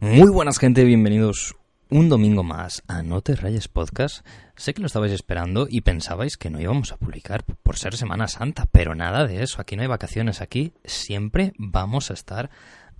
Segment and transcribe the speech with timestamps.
[0.00, 1.56] Muy buenas gente, bienvenidos
[1.90, 4.26] un domingo más a No te rayes podcast.
[4.56, 8.28] Sé que lo estabais esperando y pensabais que no íbamos a publicar por ser Semana
[8.28, 12.50] Santa, pero nada de eso, aquí no hay vacaciones, aquí siempre vamos a estar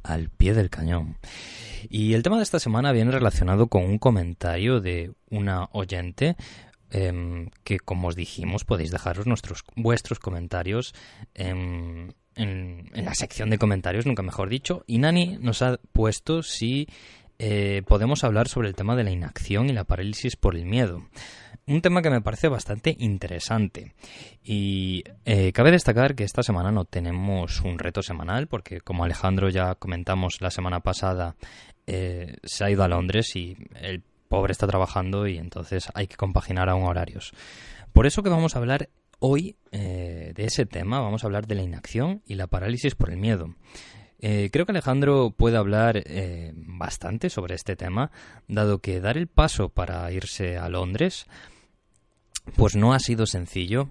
[0.03, 1.19] al pie del cañón.
[1.89, 6.37] Y el tema de esta semana viene relacionado con un comentario de una oyente
[6.91, 10.95] em, que, como os dijimos, podéis dejaros nuestros, vuestros comentarios
[12.41, 14.85] en, la sección de comentarios, nunca mejor dicho.
[14.87, 16.89] Y Nani nos ha puesto si
[17.39, 21.07] eh, podemos hablar sobre el tema de la inacción y la parálisis por el miedo.
[21.67, 23.95] Un tema que me parece bastante interesante.
[24.43, 29.49] Y eh, cabe destacar que esta semana no tenemos un reto semanal, porque como Alejandro
[29.51, 31.37] ya comentamos la semana pasada,
[31.87, 36.17] eh, se ha ido a Londres y el pobre está trabajando y entonces hay que
[36.17, 37.33] compaginar aún horarios.
[37.93, 38.89] Por eso que vamos a hablar
[39.21, 43.19] hoy de ese tema, vamos a hablar de la inacción y la parálisis por el
[43.19, 43.55] miedo.
[44.23, 48.11] Eh, creo que Alejandro puede hablar eh, bastante sobre este tema,
[48.49, 51.27] dado que dar el paso para irse a Londres,
[52.55, 53.89] pues no ha sido sencillo.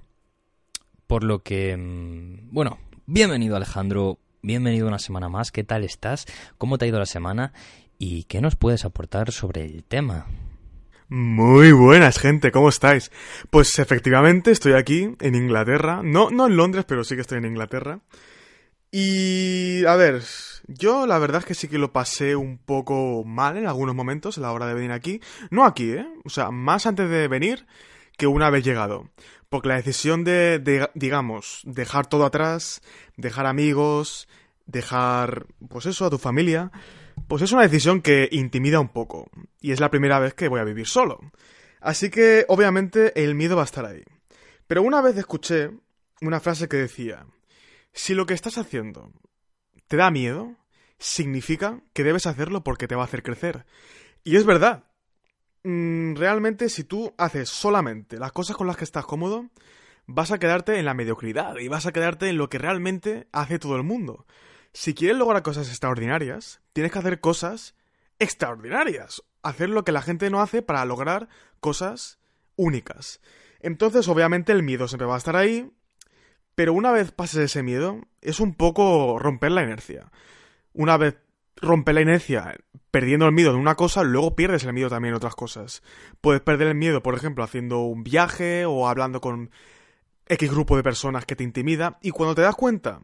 [1.07, 5.51] Por lo que, mm, bueno, bienvenido Alejandro, bienvenido una semana más.
[5.51, 6.27] ¿Qué tal estás?
[6.59, 7.51] ¿Cómo te ha ido la semana?
[7.97, 10.27] ¿Y qué nos puedes aportar sobre el tema?
[11.11, 13.11] Muy buenas, gente, ¿cómo estáis?
[13.49, 16.01] Pues efectivamente estoy aquí, en Inglaterra.
[16.03, 18.01] No, no en Londres, pero sí que estoy en Inglaterra.
[18.91, 20.21] Y a ver,
[20.67, 24.37] yo la verdad es que sí que lo pasé un poco mal en algunos momentos
[24.37, 25.19] a la hora de venir aquí.
[25.49, 26.07] No aquí, ¿eh?
[26.25, 27.65] O sea, más antes de venir
[28.15, 29.09] que una vez llegado.
[29.49, 32.83] Porque la decisión de, digamos, dejar todo atrás,
[33.17, 34.27] dejar amigos,
[34.67, 36.71] dejar, pues eso, a tu familia,
[37.29, 39.29] pues es una decisión que intimida un poco.
[39.61, 41.19] Y es la primera vez que voy a vivir solo.
[41.79, 44.03] Así que, obviamente, el miedo va a estar ahí.
[44.65, 45.69] Pero una vez escuché
[46.21, 47.27] una frase que decía,
[47.93, 49.11] si lo que estás haciendo
[49.87, 50.55] te da miedo,
[50.97, 53.65] significa que debes hacerlo porque te va a hacer crecer.
[54.23, 54.85] Y es verdad.
[55.63, 59.45] Mm, realmente, si tú haces solamente las cosas con las que estás cómodo,
[60.07, 63.59] vas a quedarte en la mediocridad y vas a quedarte en lo que realmente hace
[63.59, 64.25] todo el mundo.
[64.73, 67.75] Si quieres lograr cosas extraordinarias, tienes que hacer cosas
[68.19, 69.23] extraordinarias.
[69.41, 72.19] Hacer lo que la gente no hace para lograr cosas
[72.55, 73.21] únicas.
[73.61, 75.71] Entonces, obviamente, el miedo siempre va a estar ahí,
[76.55, 80.11] pero una vez pases ese miedo, es un poco romper la inercia.
[80.73, 81.17] Una vez
[81.55, 82.55] rompes la inercia
[82.91, 85.83] perdiendo el miedo en una cosa, luego pierdes el miedo también en otras cosas.
[86.21, 89.51] Puedes perder el miedo, por ejemplo, haciendo un viaje o hablando con
[90.27, 93.01] X grupo de personas que te intimida, y cuando te das cuenta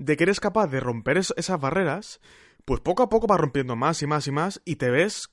[0.00, 2.20] de que eres capaz de romper esas barreras,
[2.64, 5.28] pues poco a poco vas rompiendo más y más y más y te ves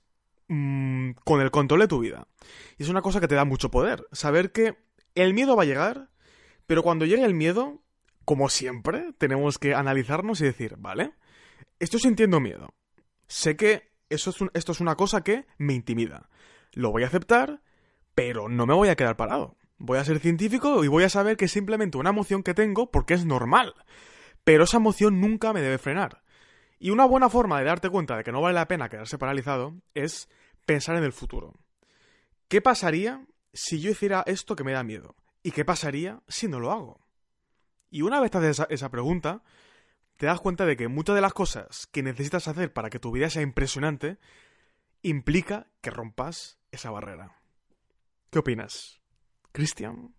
[0.50, 2.28] mm, con el control de tu vida.
[2.78, 4.78] Y es una cosa que te da mucho poder, saber que
[5.16, 6.10] el miedo va a llegar,
[6.68, 7.82] pero cuando llegue el miedo,
[8.26, 11.14] como siempre, tenemos que analizarnos y decir, vale,
[11.80, 12.74] estoy sintiendo miedo.
[13.28, 16.30] Sé que eso es esto es una cosa que me intimida.
[16.74, 17.62] Lo voy a aceptar,
[18.16, 19.56] pero no me voy a quedar parado.
[19.78, 22.92] Voy a ser científico y voy a saber que es simplemente una emoción que tengo
[22.92, 23.74] porque es normal.
[24.48, 26.24] Pero esa emoción nunca me debe frenar.
[26.80, 29.76] Y una buena forma de darte cuenta de que no vale la pena quedarse paralizado
[29.94, 30.30] es
[30.66, 31.60] pensar en el futuro.
[32.48, 35.18] ¿Qué pasaría si yo hiciera esto que me da miedo?
[35.44, 37.06] ¿Y qué pasaría si no lo hago?
[37.90, 39.44] Y una vez te haces esa, pregunta,
[40.16, 43.12] te das cuenta de que muchas de las cosas que necesitas hacer para que tu
[43.12, 44.18] vida sea impresionante
[45.02, 47.36] implica que rompas esa barrera.
[48.30, 49.02] ¿Qué opinas?
[49.52, 50.16] Cristian.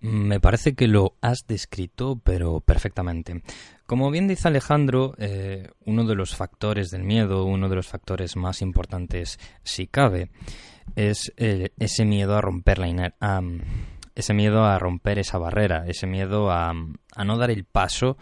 [0.00, 3.42] Me parece que lo has descrito, pero perfectamente.
[3.84, 8.36] Como bien dice Alejandro, eh, uno de los factores del miedo, uno de los factores
[8.36, 10.30] más importantes, si cabe,
[10.94, 13.14] es eh, ese miedo a romper la, iner
[14.14, 18.18] ese miedo a romper esa barrera, ese miedo a, no dar el paso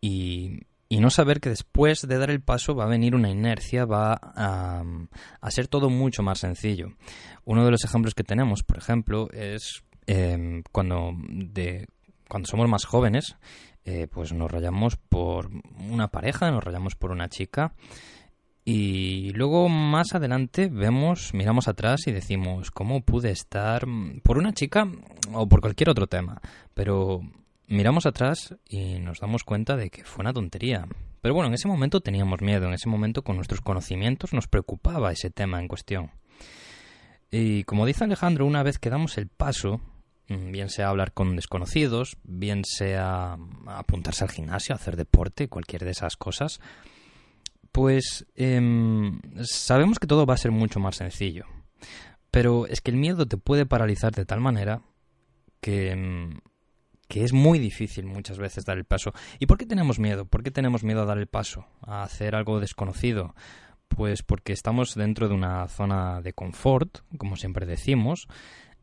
[0.00, 4.12] y, no saber que después de dar el paso va a venir una inercia, va
[4.22, 4.84] a,
[5.40, 6.92] a ser todo mucho más sencillo.
[7.44, 11.86] Uno de los ejemplos que tenemos, por ejemplo, es em, cuando, de,
[12.28, 13.36] cuando somos más jóvenes,
[13.84, 15.50] eh, pues nos rayamos por
[15.90, 17.74] una pareja, nos rayamos por una chica
[18.64, 23.86] y luego más adelante vemos, miramos atrás y decimos, ¿cómo pude estar
[24.22, 24.86] por una chica
[25.32, 26.40] o por cualquier otro tema?
[26.74, 27.22] Pero
[27.66, 30.86] miramos atrás y nos damos cuenta de que fue una tontería.
[31.20, 35.10] Pero bueno, en ese momento teníamos miedo, en ese momento con nuestros conocimientos nos preocupaba
[35.10, 36.12] ese tema en cuestión.
[37.32, 39.80] Y como dice Alejandro, una vez que damos el paso,
[40.28, 43.36] bien sea hablar con desconocidos, bien sea
[43.66, 46.60] apuntarse al gimnasio, hacer deporte, cualquier de esas cosas,
[47.72, 51.46] pues em, sabemos que todo va a ser mucho más sencillo.
[52.30, 54.82] Pero es que el miedo te puede paralizar de tal manera
[55.60, 56.40] que, em,
[57.08, 59.12] que es muy difícil muchas veces dar el paso.
[59.38, 60.24] ¿Y por qué tenemos miedo?
[60.24, 61.66] ¿Por qué tenemos miedo a dar el paso?
[61.82, 63.34] A hacer algo desconocido.
[63.88, 68.28] Pues porque estamos dentro de una zona de confort, como siempre decimos,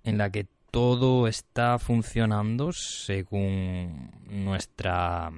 [0.03, 5.31] en la que todo está funcionando según nuestra...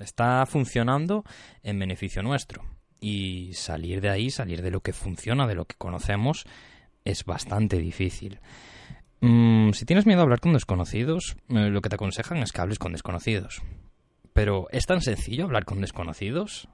[0.00, 1.24] está funcionando
[1.62, 2.64] en beneficio nuestro.
[3.00, 6.44] Y salir de ahí, salir de lo que funciona, de lo que conocemos,
[7.04, 8.40] es bastante difícil.
[9.20, 12.60] Mm, si tienes miedo a hablar con desconocidos, eh, lo que te aconsejan es que
[12.60, 13.62] hables con desconocidos.
[14.32, 16.68] Pero ¿es tan sencillo hablar con desconocidos?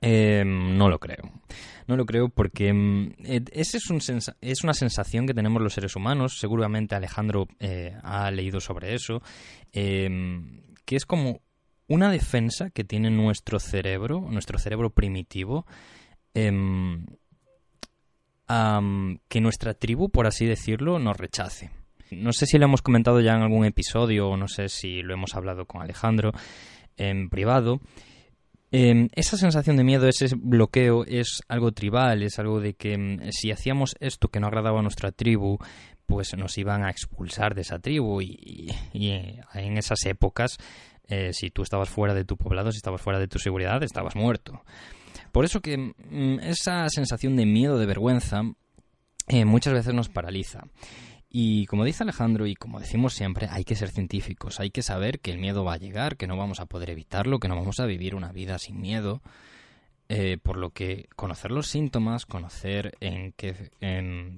[0.00, 1.30] Em, no lo creo.
[1.86, 3.14] No lo creo porque mm,
[3.52, 4.00] esa es, un
[4.40, 6.38] es, una sensación que tenemos los seres humanos.
[6.38, 9.22] Seguramente Alejandro eh, ha leído sobre eso.
[9.72, 11.40] Em, que es como
[11.88, 15.66] una defensa que tiene nuestro cerebro, nuestro cerebro primitivo,
[16.34, 17.06] em,
[19.28, 21.70] que nuestra tribu, por así decirlo, nos rechace.
[22.10, 25.12] No sé si lo hemos comentado ya en algún episodio o no sé si lo
[25.12, 26.32] hemos hablado con Alejandro
[26.96, 27.80] en privado.
[28.70, 33.18] Em, esa sensación de miedo, ese bloqueo es algo tribal, es algo de que em,
[33.30, 35.58] si hacíamos esto que no agradaba a nuestra tribu,
[36.04, 40.58] pues nos iban a expulsar de esa tribu y, eh, en esas épocas,
[41.06, 44.16] eh, si tú estabas fuera de tu poblado, si estabas fuera de tu seguridad, estabas
[44.16, 44.62] muerto.
[45.32, 48.42] Por eso que mm, esa sensación de miedo, de vergüenza,
[49.28, 50.64] eh, muchas veces nos paraliza.
[51.30, 55.20] Y como dice Alejandro y como decimos siempre, hay que ser científicos, hay que saber
[55.20, 57.80] que el miedo va a llegar, que no vamos a poder evitarlo, que no vamos
[57.80, 59.20] a vivir una vida sin miedo.
[60.10, 63.70] Eh, por lo que conocer los síntomas, conocer en qué,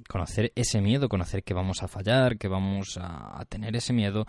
[0.08, 4.26] conocer ese miedo, conocer que vamos a fallar, que vamos a tener ese miedo,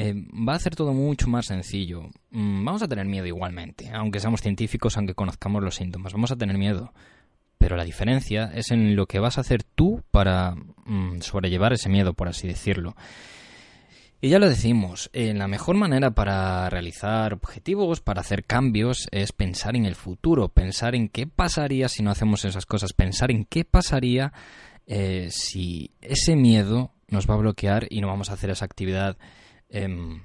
[0.00, 2.02] eh, va a hacer todo mucho más sencillo.
[2.30, 6.36] Mm, vamos a tener miedo igualmente, aunque seamos científicos, aunque conozcamos los síntomas, vamos a
[6.36, 6.92] tener miedo.
[7.68, 10.54] Pero la diferencia es en lo que vas a hacer tú para
[10.86, 12.96] mm, sobrellevar ese miedo, por así decirlo.
[14.20, 19.32] Y ya lo decimos, eh, la mejor manera para realizar objetivos, para hacer cambios, es
[19.32, 23.44] pensar en el futuro, pensar en qué pasaría si no hacemos esas cosas, pensar en
[23.44, 24.32] qué pasaría
[24.86, 29.18] eh, si ese miedo nos va a bloquear y no vamos a hacer esa actividad
[29.70, 30.22] Em,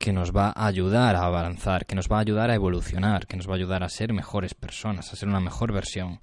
[0.00, 3.36] que nos va a ayudar a avanzar, que nos va a ayudar a evolucionar, que
[3.36, 6.18] nos va a ayudar a ser mejores personas, a ser una mejor versión.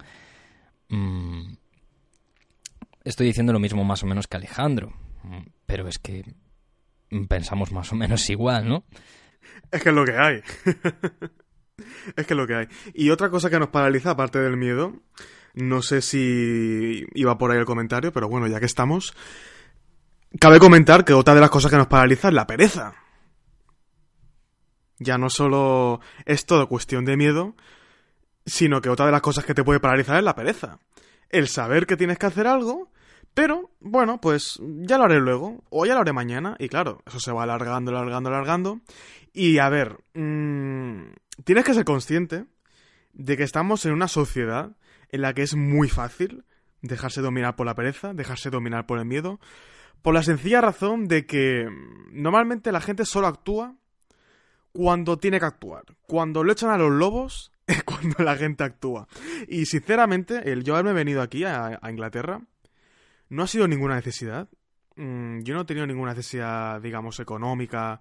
[0.88, 1.54] Mm,
[3.04, 4.92] estoy diciendo lo mismo más o menos que Alejandro,
[5.22, 6.24] mm, pero es que
[7.28, 8.84] pensamos más o menos igual, ¿no?
[9.70, 10.42] Es que es lo que hay.
[12.16, 12.68] es que es lo que hay.
[12.94, 14.94] Y otra cosa que nos paraliza, aparte del miedo,
[15.54, 19.14] no sé si iba por ahí el comentario, pero bueno, ya que estamos,
[20.40, 22.94] Cabe comentar que otra de las cosas que nos paraliza es la pereza.
[24.98, 27.54] Ya no solo es todo cuestión de miedo,
[28.48, 30.78] sino que otra de las cosas que te puede paralizar es la pereza.
[31.30, 32.90] El saber que tienes que hacer algo,
[33.34, 37.20] pero bueno, pues ya lo haré luego, o ya lo haré mañana, y claro, eso
[37.20, 38.80] se va alargando, alargando, alargando.
[39.32, 41.02] Y a ver, mmm,
[41.44, 42.46] tienes que ser consciente
[43.12, 44.76] de que estamos en una sociedad
[45.10, 46.44] en la que es muy fácil
[46.82, 49.40] dejarse dominar por la pereza, dejarse dominar por el miedo,
[50.02, 53.74] por la sencilla razón de que mm, normalmente la gente solo actúa
[54.72, 55.84] cuando tiene que actuar.
[56.02, 57.52] Cuando lo echan a los lobos
[57.84, 59.06] cuando la gente actúa.
[59.46, 62.40] Y sinceramente, el yo haberme venido aquí a, Inglaterra
[63.28, 64.48] no ha sido ninguna necesidad.
[64.96, 68.00] Mm, yo no he tenido ninguna necesidad, digamos, económica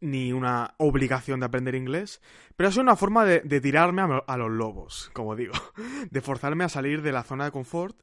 [0.00, 2.20] ni una obligación de aprender inglés,
[2.56, 5.54] pero ha sido una forma de, tirarme a, los lobos, como digo,
[6.10, 7.96] de forzarme a salir de la zona de confort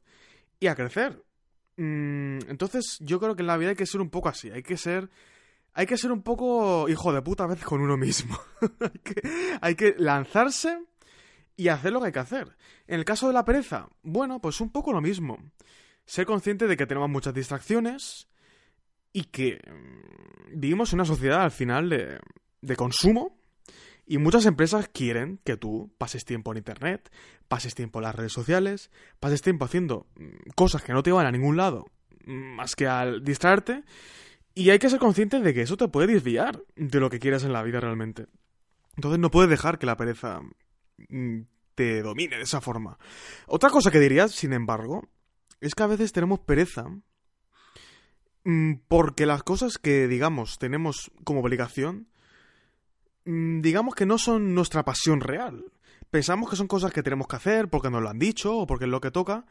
[0.58, 1.22] y a crecer.
[1.76, 4.50] Mm, entonces, yo creo que en la vida hay que ser un poco así.
[4.50, 5.10] Hay que ser.
[5.74, 8.38] Hay que ser un poco hijo de puta a veces con uno mismo.
[9.62, 10.84] hay que lanzarse
[11.56, 12.56] y hacer lo que hay que hacer.
[12.86, 15.38] En el caso de la pereza, bueno, pues un poco lo mismo.
[16.04, 18.28] Ser consciente de que tenemos muchas distracciones
[19.12, 22.18] y que mm, vivimos en una sociedad al final de,
[22.60, 23.36] de consumo
[24.06, 27.10] y muchas empresas quieren que tú pases tiempo en Internet,
[27.48, 28.90] pases tiempo en las redes sociales,
[29.20, 31.86] pases tiempo haciendo mm, cosas que no te van a ningún lado
[32.26, 33.84] mm, más que al distraerte.
[34.54, 37.44] Y hay que ser consciente de que eso te puede desviar de lo que quieras
[37.44, 38.26] en la vida realmente.
[38.96, 40.40] Entonces no puedes dejar que la pereza
[41.74, 42.98] te domine de esa forma.
[43.46, 45.08] Otra cosa que diría, sin embargo,
[45.60, 46.86] es que a veces tenemos pereza
[48.88, 52.08] porque las cosas que, digamos, tenemos como obligación
[53.24, 55.64] Mm, digamos que no son nuestra pasión real.
[56.10, 58.84] Pensamos que son cosas que tenemos que hacer porque nos lo han dicho o porque
[58.84, 59.46] es lo que toca.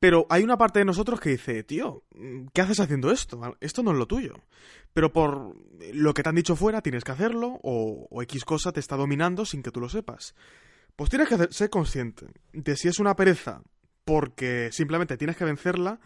[0.00, 2.04] Pero hay una parte de nosotros que dice, tío,
[2.52, 3.56] ¿qué haces haciendo esto?
[3.60, 4.34] Esto no es lo tuyo.
[4.92, 5.56] Pero por
[5.92, 9.44] lo que te han dicho fuera tienes que hacerlo o, X cosa te está dominando
[9.44, 10.34] sin que tú lo sepas.
[10.94, 13.62] Pues tienes que ser consciente de si es una pereza
[14.04, 16.00] porque simplemente tienes que vencerla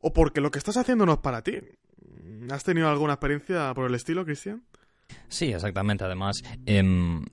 [0.00, 1.58] o porque lo que estás haciendo no es para ti.
[2.50, 4.64] ¿Has tenido alguna experiencia por el estilo, Cristian?
[5.28, 6.04] Sí, exactamente.
[6.04, 7.24] Además, em,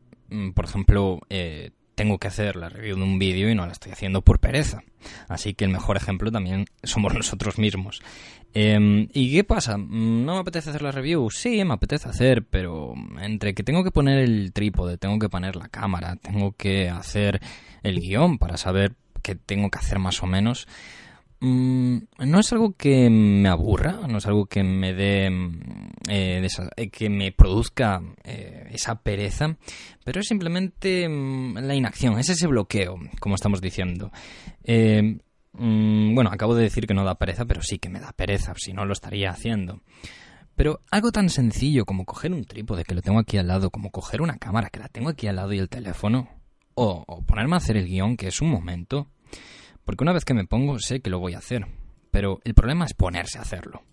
[0.53, 3.91] por ejemplo, eh, tengo que hacer la review de un vídeo y no la estoy
[3.91, 4.83] haciendo por pereza.
[5.27, 8.01] Así que el mejor ejemplo también somos nosotros mismos.
[8.53, 9.77] Em, ¿Y qué pasa?
[9.77, 11.29] ¿No me apetece hacer la review?
[11.29, 15.55] Sí, me apetece hacer, pero entre que tengo que poner el trípode, tengo que poner
[15.55, 17.41] la cámara, tengo que hacer
[17.83, 21.04] el guion para saber qué tengo que hacer más o menos, Mm,
[21.45, 25.59] no es algo que me aburra, no es algo que me dé, mm,
[26.09, 29.57] eh, eh, que me produzca eh, esa pereza,
[30.03, 34.11] pero es simplemente mm, la inacción, es ese bloqueo, como estamos diciendo.
[35.53, 38.73] bueno, acabo de decir que no da pereza, pero sí que me da pereza, si
[38.73, 39.81] no lo estaría haciendo.
[40.55, 43.91] Pero algo tan sencillo como coger un trípode que lo tengo aquí al lado, como
[43.91, 46.29] coger una cámara que la tengo aquí al lado y el teléfono,
[46.75, 49.09] o, o ponerme a hacer el guion, que es un momento,
[49.85, 51.67] porque una vez que me pongo sé que lo voy a hacer,
[52.11, 53.83] pero el problema es ponerse a hacerlo.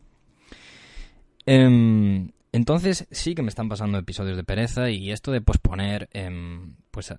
[1.47, 6.75] Em, entonces sí que me están pasando episodios de pereza y esto de posponer, em,
[6.91, 7.15] pues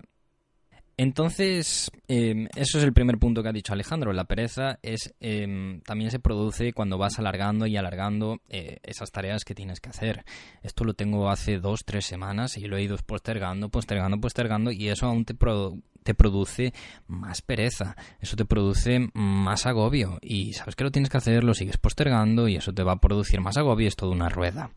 [0.96, 4.12] entonces, em, eso es el primer punto que ha dicho Alejandro.
[4.12, 5.12] La pereza es
[5.84, 10.24] también se produce cuando vas alargando y alargando eh, esas tareas que tienes que hacer.
[10.62, 14.88] Esto lo tengo hace dos, tres semanas y lo he ido postergando, postergando, postergando y
[14.88, 15.34] eso aún te,
[16.04, 16.72] te produce
[17.08, 21.54] más pereza, eso te produce más agobio y sabes que lo tienes que hacer, lo
[21.54, 24.70] sigues postergando y eso te va a producir más agobio es toda una rueda.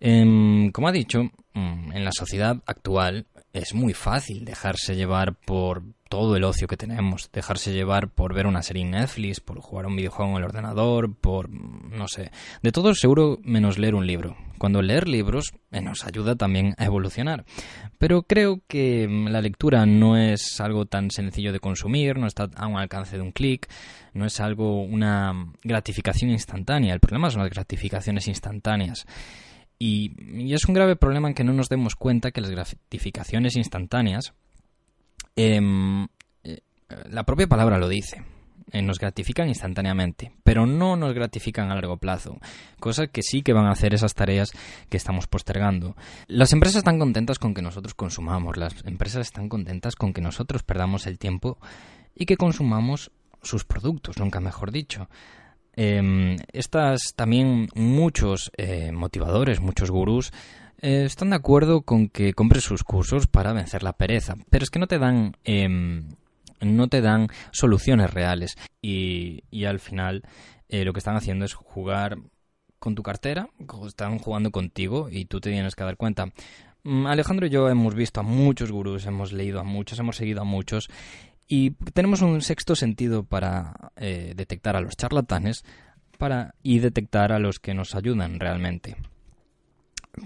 [0.00, 5.82] Em, como ha dicho, mm, en la sociedad actual es muy fácil dejarse llevar por
[6.08, 9.86] todo el ocio que tenemos, dejarse llevar por ver una serie en Netflix, por jugar
[9.86, 14.36] un videojuego en el ordenador, por no sé, de todo seguro menos leer un libro.
[14.58, 17.44] Cuando leer libros eh, nos ayuda también a evolucionar.
[17.98, 22.50] Pero creo que mm, la lectura no es algo tan sencillo de consumir, no está
[22.56, 23.68] a un alcance de un clic,
[24.12, 26.92] no es algo una gratificación instantánea.
[26.92, 29.06] El problema son las gratificaciones instantáneas.
[29.82, 34.34] Y, es un grave problema en que no nos demos cuenta que las gratificaciones instantáneas,
[35.34, 36.06] em,
[36.44, 36.60] eh,
[37.08, 38.22] la propia palabra lo dice,
[38.72, 42.38] eh, nos gratifican instantáneamente, pero no nos gratifican a largo plazo,
[42.78, 44.52] cosa que sí que van a hacer esas tareas
[44.90, 45.96] que estamos postergando.
[46.26, 50.62] Las empresas están contentas con que nosotros consumamos, las empresas están contentas con que nosotros
[50.62, 51.58] perdamos el tiempo
[52.14, 53.10] y que consumamos
[53.42, 55.08] sus productos, nunca mejor dicho.
[55.82, 60.30] Eh, estas también muchos eh, motivadores, muchos gurús,
[60.82, 64.68] eh, están de acuerdo con que compres sus cursos para vencer la pereza, pero es
[64.68, 66.08] que no te dan em,
[66.60, 70.22] no te dan soluciones reales y, y al final
[70.68, 72.18] eh, lo que están haciendo es jugar
[72.78, 73.48] con tu cartera,
[73.86, 76.26] están jugando contigo y tú te tienes que dar cuenta.
[76.82, 80.42] Mm, Alejandro y yo hemos visto a muchos gurús, hemos leído a muchos, hemos seguido
[80.42, 80.88] a muchos
[81.52, 85.64] y tenemos un sexto sentido para eh, detectar a los charlatanes
[86.16, 88.96] para, y detectar a los que nos ayudan realmente.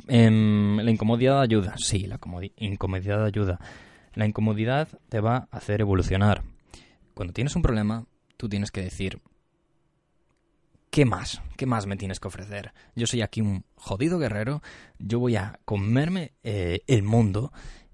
[0.06, 2.20] Em, la incomodidad ayuda, sí, la
[2.58, 3.58] incomodidad ayuda.
[4.12, 6.44] La incomodidad te va a hacer evolucionar.
[7.14, 8.04] Cuando tienes un problema,
[8.36, 9.22] tú tienes que decir,
[10.90, 11.40] ¿qué más?
[11.56, 12.74] ¿Qué más me tienes que ofrecer?
[12.94, 14.60] Yo soy aquí un jodido guerrero,
[14.98, 17.50] yo voy a comerme eh, el mundo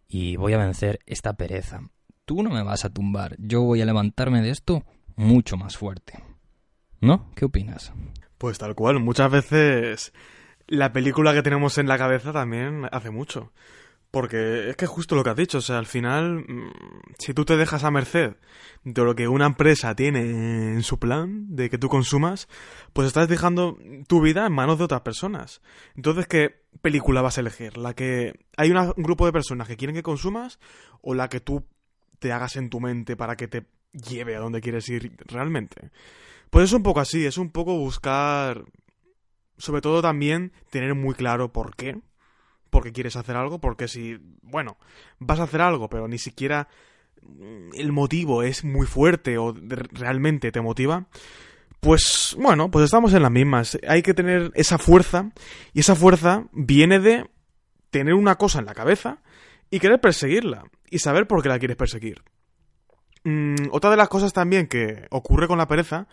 [0.08, 1.92] y voy a vencer esta pereza
[2.30, 4.84] tú no me vas a tumbar, yo voy a levantarme de esto
[5.16, 6.22] mucho más fuerte.
[7.00, 7.28] ¿No?
[7.34, 7.92] ¿Qué opinas?
[8.38, 10.12] Pues tal cual, muchas veces
[10.68, 13.52] la película que tenemos en la cabeza también hace mucho.
[14.12, 16.70] Porque es que justo lo que has dicho, o sea, al final, mm,
[17.18, 18.36] si tú te dejas a merced
[18.84, 22.46] de lo que una empresa tiene en su plan de que tú consumas,
[22.92, 25.62] pues estás dejando tu vida en manos de otras personas.
[25.96, 27.76] Entonces, ¿qué película vas a elegir?
[27.76, 30.60] ¿La que hay un grupo de personas que quieren que consumas
[31.02, 31.66] o la que tú
[32.20, 35.90] te hagas en tu mente para que te lleve a donde quieres ir realmente.
[36.50, 38.64] Pues es un poco así, es un poco buscar,
[39.58, 41.98] sobre todo también tener muy claro por qué,
[42.70, 44.76] por qué quieres hacer algo, porque si, bueno,
[45.18, 46.68] vas a hacer algo, pero ni siquiera
[47.74, 51.06] el motivo es muy fuerte o realmente te motiva,
[51.80, 53.78] pues bueno, pues estamos en las mismas.
[53.88, 55.30] Hay que tener esa fuerza
[55.72, 57.30] y esa fuerza viene de
[57.90, 59.22] tener una cosa en la cabeza
[59.70, 62.22] y querer perseguirla y saber por qué la quieres perseguir.
[63.24, 66.08] Mm, otra de las cosas también que ocurre con la pereza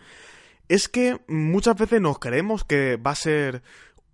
[0.68, 3.62] es que muchas veces nos creemos que va a ser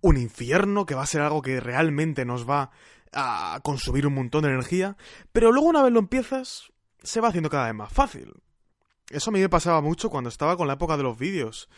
[0.01, 2.71] un infierno, que va a ser algo que realmente nos va
[3.11, 4.97] a consumir un montón de energía,
[5.31, 6.71] pero luego una vez lo empiezas,
[7.01, 8.33] se va haciendo cada vez más fácil.
[9.09, 11.69] Eso a mí me pasaba mucho cuando estaba con la época de los vídeos.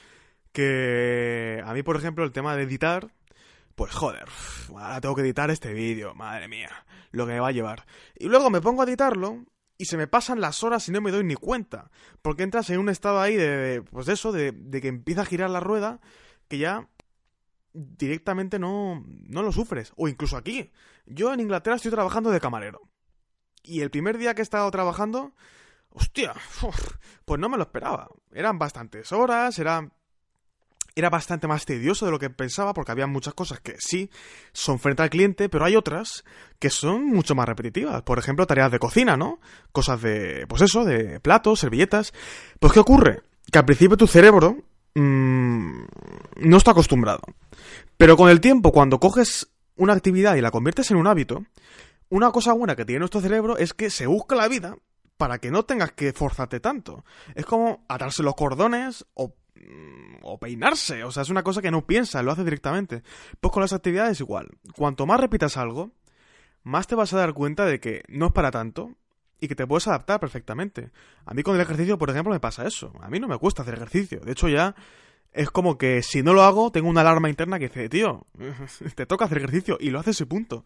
[0.54, 3.14] Que a mí, por ejemplo, el tema de editar
[3.78, 4.26] pues joder,
[4.70, 6.72] ahora tengo que editar este vídeo, madre mía,
[7.12, 7.86] lo que me va a llevar.
[8.16, 9.46] Y luego me pongo a editarlo
[9.78, 11.92] y se me pasan las horas y no me doy ni cuenta.
[12.24, 15.26] Porque entras en un estado ahí de, pues de eso, de, de, que empieza a
[15.26, 16.02] girar la rueda,
[16.48, 16.90] que ya
[17.72, 19.94] directamente no, no lo sufres.
[19.96, 20.72] O incluso aquí.
[21.06, 22.82] Yo en Inglaterra estoy trabajando de camarero.
[23.62, 25.36] Y el primer día que he estado trabajando,
[25.92, 26.34] hostia,
[27.26, 28.10] pues no me lo esperaba.
[28.32, 29.88] Eran bastantes horas, era,
[30.98, 34.10] era bastante más tedioso de lo que pensaba porque había muchas cosas que sí
[34.54, 36.24] son frente al cliente, pero hay otras
[36.60, 38.02] que son mucho más repetitivas.
[38.02, 39.40] Por ejemplo, tareas de cocina, ¿no?
[39.72, 42.14] Cosas de, pues eso, de platos, servilletas.
[42.60, 43.22] Pues ¿qué ocurre?
[43.52, 44.58] Que al principio tu cerebro
[44.96, 45.84] mmm,
[46.38, 47.22] no está acostumbrado.
[47.98, 51.46] Pero con el tiempo, cuando coges una actividad y la conviertes en un hábito,
[52.10, 54.78] una cosa buena que tiene nuestro cerebro es que se busca la vida
[55.18, 57.04] para que no tengas que forzarte tanto.
[57.36, 59.34] Es como atarse los cordones o,
[60.22, 61.04] o peinarse.
[61.04, 63.04] O sea, es una cosa que no piensas, lo haces directamente.
[63.40, 64.50] Pues con las actividades igual.
[64.76, 65.92] Cuanto más repitas algo,
[66.64, 68.92] más te vas a dar cuenta de que no es para tanto
[69.40, 70.92] y que te puedes adaptar perfectamente.
[71.26, 72.92] A mí con el ejercicio, por ejemplo, me pasa eso.
[73.02, 74.20] A mí no me gusta hacer ejercicio.
[74.22, 74.76] De hecho, ya
[75.32, 78.26] es como que si no lo hago, tengo una alarma interna que dice, tío,
[78.96, 80.66] te toca hacer ejercicio y lo haces y punto.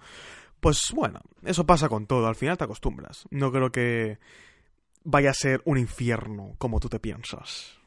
[0.59, 3.25] Pues bueno, eso pasa con todo, al final te acostumbras.
[3.31, 4.19] No creo que
[5.03, 7.80] vaya a ser un infierno como tú te piensas.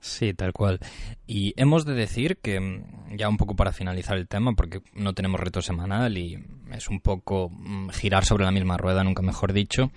[0.00, 0.80] Sí, tal cual.
[1.26, 5.12] Y hemos de decir que, mm, ya un poco para finalizar el tema, porque no
[5.12, 6.42] tenemos reto semanal y
[6.72, 9.90] es un poco mm, girar sobre la misma rueda, nunca mejor dicho,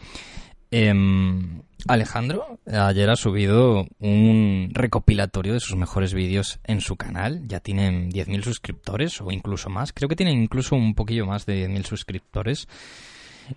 [0.76, 7.48] Em, Alejandro ayer ha subido un recopilatorio de sus mejores vídeos en su canal.
[7.48, 9.94] Ya tienen 10.000 suscriptores o incluso más.
[9.94, 12.68] Creo que tienen incluso un poquillo más de 10.000 suscriptores.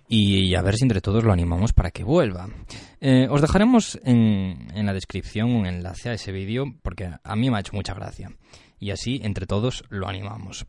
[0.07, 2.49] Y a ver si entre todos lo animamos para que vuelva.
[2.99, 7.57] Eh, os dejaremos en, la descripción un enlace a ese vídeo porque a mí me
[7.57, 8.31] ha hecho mucha gracia.
[8.79, 10.65] Y así entre todos lo animamos.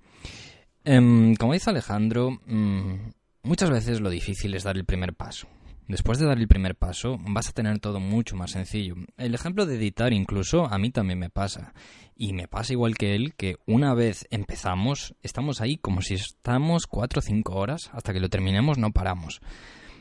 [0.85, 3.11] Em, como dice Alejandro, mm,
[3.43, 5.49] muchas veces lo difícil es dar el primer paso.
[5.89, 8.95] Después de dar el primer paso, vas a tener todo mucho más sencillo.
[9.17, 11.73] El ejemplo de editar incluso a mí también me pasa.
[12.15, 16.87] Y me pasa igual que él, que una vez empezamos, estamos ahí como si estamos
[16.87, 19.41] cuatro o cinco horas, hasta que lo terminemos no paramos.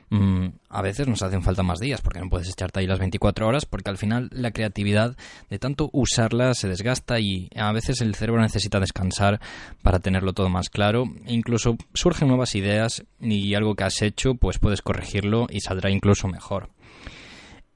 [0.10, 3.46] Mm, a veces nos hacen falta más días porque no puedes echarte ahí las 24
[3.46, 5.18] horas porque al final la creatividad
[5.50, 9.42] de tanto usarla se desgasta y a veces el cerebro necesita descansar
[9.82, 14.36] para tenerlo todo más claro e incluso surgen nuevas ideas y algo que has hecho
[14.36, 16.70] pues puedes corregirlo y saldrá incluso mejor.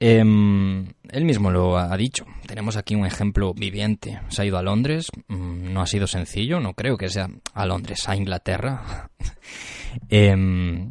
[0.00, 2.24] Em, él mismo lo ha dicho.
[2.46, 4.20] Tenemos aquí un ejemplo viviente.
[4.30, 5.06] Se ha ido a Londres.
[5.28, 6.58] Mm, no ha sido sencillo.
[6.58, 9.10] No creo que sea a Londres, a Inglaterra.
[10.08, 10.90] eh,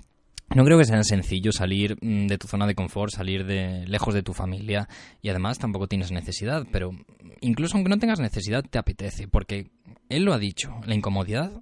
[0.55, 4.13] no creo que sea sencillo salir mm, de tu zona de confort, salir de lejos
[4.13, 4.89] de tu familia
[5.21, 6.91] y además tampoco tienes necesidad, pero
[7.39, 9.71] incluso aunque no tengas necesidad te apetece, porque
[10.09, 11.61] él lo ha dicho, la incomodidad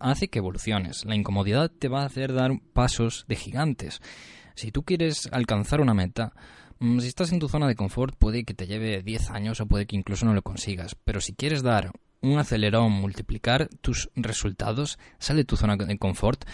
[0.00, 4.00] hace que evoluciones, la incomodidad te va a hacer dar pasos de gigantes.
[4.54, 6.32] Si tú quieres alcanzar una meta,
[6.78, 9.66] mm, si estás en tu zona de confort puede que te lleve 10 años o
[9.66, 14.98] puede que incluso no lo consigas, pero si quieres dar un acelerón, multiplicar tus resultados,
[15.18, 16.44] sal de tu zona de confort,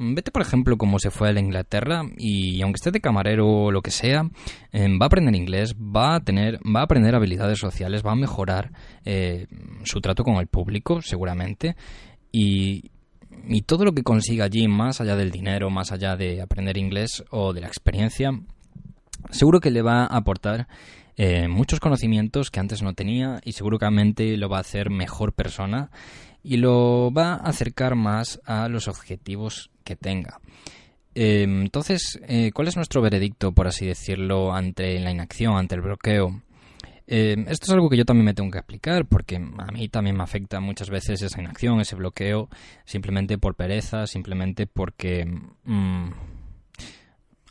[0.00, 3.70] vete, por ejemplo, como se fue a la Inglaterra y aunque esté de camarero o
[3.70, 4.28] lo que sea,
[4.72, 8.16] em, va a aprender inglés, va a tener, va a aprender habilidades sociales, va a
[8.16, 8.72] mejorar
[9.04, 9.46] eh,
[9.84, 11.76] su trato con el público, seguramente,
[12.32, 12.90] y,
[13.48, 17.22] y todo lo que consiga allí, más allá del dinero, más allá de aprender inglés
[17.30, 18.32] o de la experiencia,
[19.30, 20.66] seguro que le va a aportar
[21.16, 25.90] eh, muchos conocimientos que antes no tenía y seguramente lo va a hacer mejor persona
[26.42, 30.40] y lo va a acercar más a los objetivos tenga.
[31.14, 35.80] Eh, entonces, eh, ¿cuál es nuestro veredicto, por así decirlo, ante la inacción, ante el
[35.80, 36.42] bloqueo?
[37.06, 40.16] Eh, esto es algo que yo también me tengo que explicar porque a mí también
[40.16, 42.48] me afecta muchas veces esa inacción, ese bloqueo,
[42.84, 45.26] simplemente por pereza, simplemente porque...
[45.64, 46.10] Mm,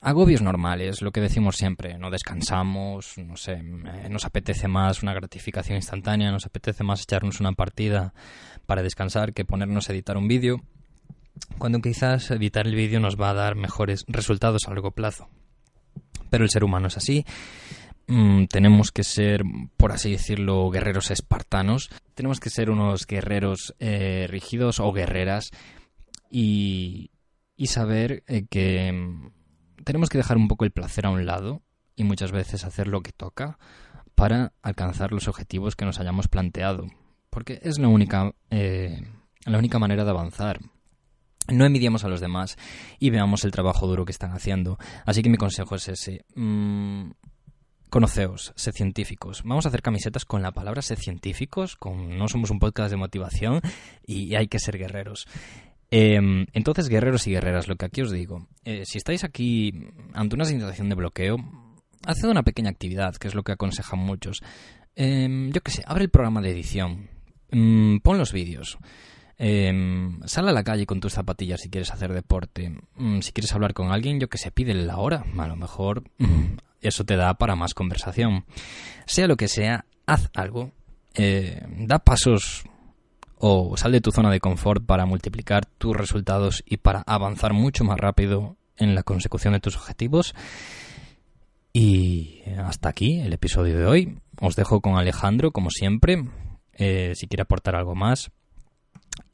[0.02, 5.76] agobios normales, lo que decimos siempre, no descansamos, no sé, nos apetece más una gratificación
[5.76, 8.14] instantánea, nos apetece más echarnos una partida
[8.66, 10.62] para descansar que ponernos a editar un vídeo
[11.58, 15.28] cuando quizás editar el vídeo nos va a dar mejores resultados a largo plazo.
[16.30, 17.26] Pero el ser humano es así.
[18.08, 19.44] Mm, tenemos que ser,
[19.78, 21.90] por así decirlo, guerreros espartanos.
[22.16, 25.52] Tenemos que ser unos guerreros eh, rígidos o guerreras
[26.32, 27.12] y,
[27.56, 31.62] y saber eh, que mm, tenemos que dejar un poco el placer a un lado
[31.96, 33.60] y muchas veces hacer lo que toca
[34.16, 36.88] para alcanzar los objetivos que nos hayamos planteado.
[37.30, 39.04] Porque es la única, eh,
[39.46, 40.60] la única manera de avanzar
[41.52, 42.58] no envidiamos a los demás
[43.00, 44.78] y veamos el trabajo duro que están haciendo.
[45.06, 46.26] Así que mi consejo es ese.
[46.36, 47.12] Mm,
[47.90, 49.42] conoceos, sed científicos.
[49.44, 52.98] Vamos a hacer camisetas con la palabra sed científicos, con no somos un podcast de
[52.98, 53.62] motivación
[54.06, 55.28] y hay que ser guerreros.
[55.92, 59.74] Em, entonces, guerreros y guerreras, lo que aquí os digo, eh, si estáis aquí
[60.14, 61.38] ante una situación de bloqueo,
[62.06, 64.42] haced una pequeña actividad, que es lo que aconsejan muchos.
[64.96, 67.10] Em, yo qué sé, abre el programa de edición,
[67.52, 68.78] mm, pon los vídeos.
[69.42, 72.78] Em, sal a la calle con tus zapatillas si quieres hacer deporte.
[72.96, 75.24] Mm, si quieres hablar con alguien, yo que sé, pide la hora.
[75.38, 78.46] A lo mejor mm, eso te da para más conversación.
[79.06, 80.72] Sea lo que sea, haz algo.
[81.16, 82.66] Eh, da pasos
[83.38, 87.86] o sal de tu zona de confort para multiplicar tus resultados y para avanzar mucho
[87.86, 90.36] más rápido en la consecución de tus objetivos.
[91.72, 94.20] Y hasta aquí el episodio de hoy.
[94.42, 96.26] Os dejo con Alejandro, como siempre,
[96.74, 98.32] eh, si quiere aportar algo más.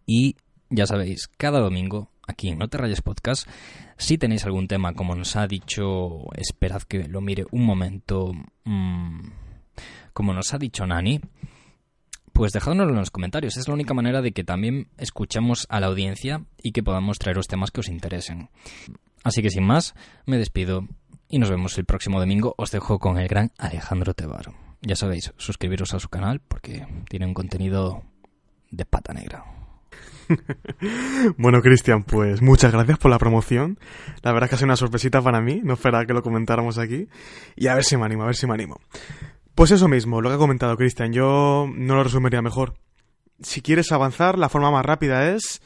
[0.05, 0.35] Y
[0.69, 3.47] ya sabéis, cada domingo, aquí en No Te Rayes Podcast,
[3.97, 8.33] si tenéis algún tema, como nos ha dicho, esperad que lo mire un momento,
[8.65, 9.29] mm,
[10.13, 11.21] como nos ha dicho Nani,
[12.33, 13.55] pues dejadnoslo en los comentarios.
[13.55, 17.47] Es la única manera de que también escuchemos a la audiencia y que podamos traeros
[17.47, 18.49] temas que os interesen.
[19.23, 20.85] Así que sin más, me despido
[21.29, 22.53] y nos vemos el próximo domingo.
[22.57, 24.51] Os dejo con el gran Alejandro Tebar.
[24.81, 28.03] Ya sabéis, suscribiros a su canal porque tiene un contenido
[28.69, 29.54] de pata negra.
[31.37, 33.79] bueno, Cristian, pues muchas gracias por la promoción.
[34.21, 35.61] La verdad es que ha sido una sorpresita para mí.
[35.63, 37.07] No esperaba que lo comentáramos aquí.
[37.55, 38.79] Y a ver si me animo, a ver si me animo.
[39.55, 42.75] Pues eso mismo, lo que ha comentado Cristian, yo no lo resumiría mejor.
[43.41, 45.61] Si quieres avanzar, la forma más rápida es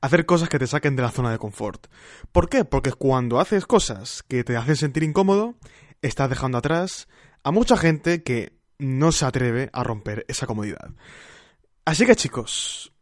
[0.00, 1.86] hacer cosas que te saquen de la zona de confort.
[2.32, 2.64] ¿Por qué?
[2.64, 5.54] Porque cuando haces cosas que te hacen sentir incómodo,
[6.02, 7.08] estás dejando atrás
[7.42, 10.90] a mucha gente que no se atreve a romper esa comodidad.
[11.84, 12.93] Así que chicos,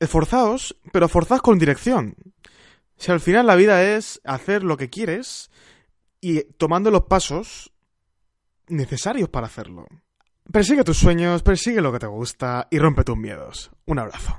[0.00, 2.14] esforzaos, pero esforzaos con dirección.
[2.96, 5.50] Si al final la vida es hacer lo que quieres
[6.20, 7.72] y tomando los pasos
[8.66, 9.86] necesarios para hacerlo.
[10.50, 13.70] Persigue tus sueños, persigue lo que te gusta y rompe tus miedos.
[13.86, 14.36] Un abrazo.